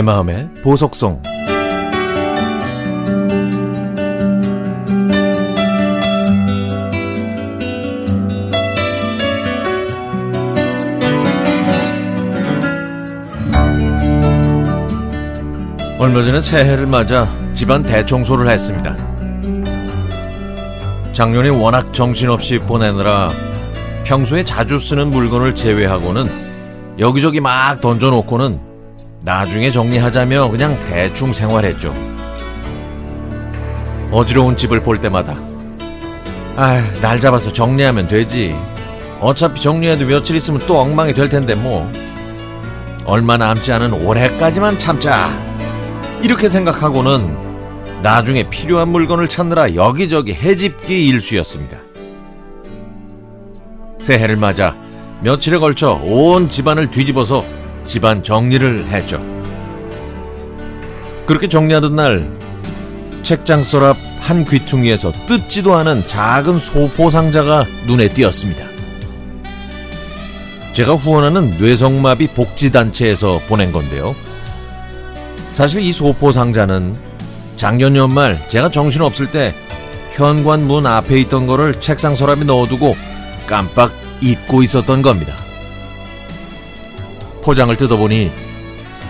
[0.00, 1.20] 내 마음의 보석성
[15.98, 18.96] 얼마 전에 새해를 맞아 집안 대청소를 했습니다.
[21.12, 23.32] 작년에 워낙 정신없이 보내느라
[24.04, 28.69] 평소에 자주 쓰는 물건을 제외하고는 여기저기 막 던져놓고는
[29.22, 31.94] 나중에 정리하자며 그냥 대충 생활했죠.
[34.10, 35.34] 어지러운 집을 볼 때마다
[36.56, 38.54] 아, 날 잡아서 정리하면 되지.
[39.20, 41.90] 어차피 정리해도 며칠 있으면 또 엉망이 될 텐데 뭐.
[43.04, 45.30] 얼마 남지 않은 올해까지만 참자.
[46.22, 51.78] 이렇게 생각하고는 나중에 필요한 물건을 찾느라 여기저기 해집기 일수였습니다.
[54.00, 54.74] 새해를 맞아
[55.22, 57.44] 며칠에 걸쳐 온 집안을 뒤집어서
[57.84, 59.24] 집안 정리를 했죠.
[61.26, 62.30] 그렇게 정리하던 날
[63.22, 68.64] 책장 서랍 한 귀퉁이에서 뜯지도 않은 작은 소포 상자가 눈에 띄었습니다.
[70.72, 74.14] 제가 후원하는 뇌성마비 복지단체에서 보낸 건데요.
[75.52, 76.96] 사실 이 소포 상자는
[77.56, 79.52] 작년 연말 제가 정신없을 때
[80.12, 82.96] 현관 문 앞에 있던 거를 책상 서랍에 넣어두고
[83.46, 85.34] 깜빡 잊고 있었던 겁니다.
[87.42, 88.30] 포장을 뜯어보니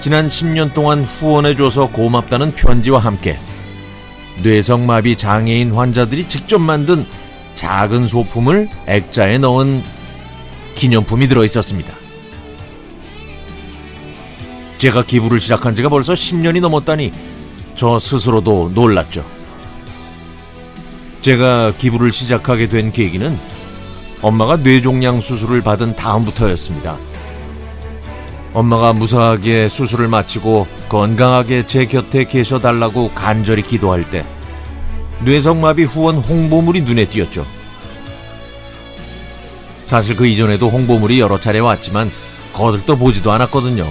[0.00, 3.38] 지난 10년 동안 후원해줘서 고맙다는 편지와 함께
[4.42, 7.06] 뇌성마비 장애인 환자들이 직접 만든
[7.54, 9.82] 작은 소품을 액자에 넣은
[10.74, 11.92] 기념품이 들어 있었습니다.
[14.78, 17.12] 제가 기부를 시작한 지가 벌써 10년이 넘었다니
[17.76, 19.24] 저 스스로도 놀랐죠.
[21.20, 23.38] 제가 기부를 시작하게 된 계기는
[24.22, 26.98] 엄마가 뇌종양 수술을 받은 다음부터였습니다.
[28.54, 34.24] 엄마가 무사하게 수술을 마치고 건강하게 제 곁에 계셔달라고 간절히 기도할 때
[35.24, 37.46] 뇌성마비 후원 홍보물이 눈에 띄었죠.
[39.86, 42.10] 사실 그 이전에도 홍보물이 여러 차례 왔지만
[42.52, 43.86] 거들떠 보지도 않았거든요.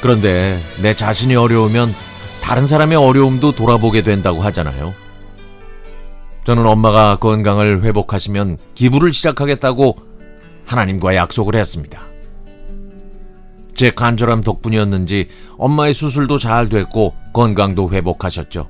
[0.00, 1.94] 그런데 내 자신이 어려우면
[2.42, 4.94] 다른 사람의 어려움도 돌아보게 된다고 하잖아요.
[6.44, 9.96] 저는 엄마가 건강을 회복하시면 기부를 시작하겠다고
[10.64, 12.00] 하나님과 약속을 했습니다.
[13.78, 18.68] 제 간절함 덕분이었는지 엄마의 수술도 잘 됐고 건강도 회복하셨죠.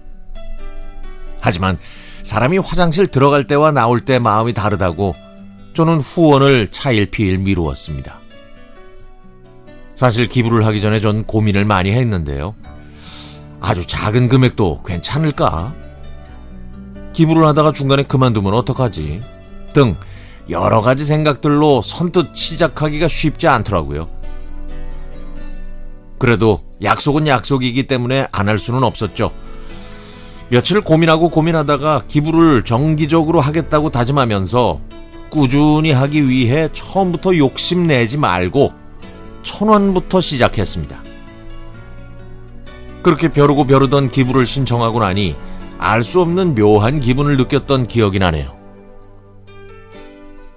[1.41, 1.79] 하지만
[2.25, 5.15] 사람이 화장실 들어갈 때와 나올 때 마음이 다르다고
[5.73, 8.21] 저는 후원을 차일피일 미루었습니다.
[9.95, 12.55] 사실 기부를 하기 전에 전 고민을 많이 했는데요.
[13.63, 15.73] 아주 작은 금액도 괜찮을까?
[17.15, 19.23] 기부를 하다가 중간에 그만두면 어떡하지?
[19.73, 19.97] 등
[20.51, 24.18] 여러 가지 생각들로 선뜻 시작하기가 쉽지 않더라고요.
[26.19, 29.33] 그래도 약속은 약속이기 때문에 안 할 수는 없었죠.
[30.51, 34.81] 며칠 고민하고 고민하다가 기부를 정기적으로 하겠다고 다짐하면서
[35.31, 38.73] 꾸준히 하기 위해 처음부터 욕심내지 말고
[39.43, 41.03] 천 원부터 시작했습니다.
[43.03, 45.37] 그렇게 벼르고 벼르던 기부를 신청하고 나니
[45.79, 48.57] 알 수 없는 묘한 기분을 느꼈던 기억이 나네요.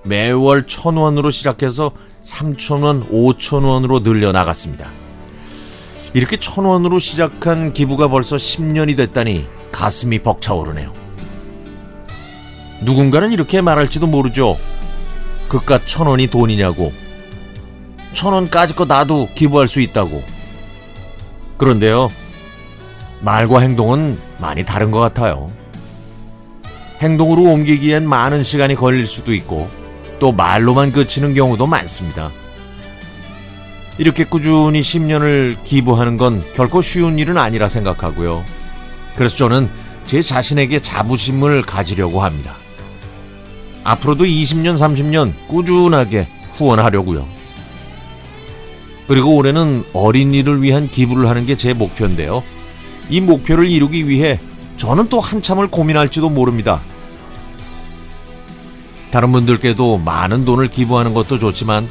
[0.04, 1.92] 매월 천 원으로 시작해서
[2.22, 4.88] 삼천 원, 오천 원으로 늘려 나갔습니다.
[6.14, 10.94] 이렇게 천 원으로 시작한 기부가 벌써 10년이 됐다니 가슴이 벅차오르네요.
[12.82, 14.58] 누군가는 이렇게 말할지도 모르죠.
[15.48, 16.92] 그깟 천 원이 돈이냐고.
[18.14, 20.22] 천 원까지 거 나도 기부할 수 있다고.
[21.58, 22.10] 그런데요,
[23.22, 25.52] 말과 행동은 많이 다른 것 같아요.
[27.02, 29.70] 행동으로 옮기기엔 많은 시간이 걸릴 수도 있고,
[30.20, 32.32] 또 말로만 그치는 경우도 많습니다.
[34.02, 38.44] 이렇게 꾸준히 10년을 기부하는 건 결코 쉬운 일은 아니라 생각하고요.
[39.16, 39.70] 그래서 저는
[40.02, 42.56] 제 자신에게 자부심을 가지려고 합니다.
[43.84, 47.28] 앞으로도 20년, 30년 꾸준하게 후원하려고요.
[49.08, 52.42] 그리고 올해는 어린이를 위한 기부를 하는 게 제 목표인데요.
[53.08, 54.40] 이 목표를 이루기 위해
[54.78, 56.82] 저는 또 한참을 고민할지도 모릅니다.
[59.12, 61.88] 다른 분들께도 많은 돈을 기부하는 것도 좋지만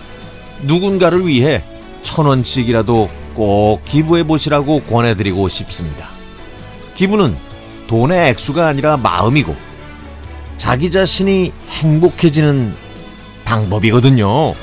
[0.62, 1.62] 누군가를 위해
[2.10, 6.08] 천 원씩이라도 꼭 기부해 보시라고 권해드리고 싶습니다.
[6.96, 7.36] 기부는
[7.86, 9.54] 돈의 액수가 아니라 마음이고
[10.56, 12.74] 자기 자신이 행복해지는
[13.44, 14.54] 방법이거든요.